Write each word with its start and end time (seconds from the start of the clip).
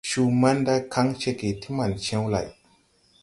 Cuu 0.09 0.27
manda 0.41 0.73
kaŋ 0.93 1.07
ceege 1.19 1.49
ti 1.59 1.69
man 1.77 1.91
cew 2.03 2.23
lay. 2.33 2.47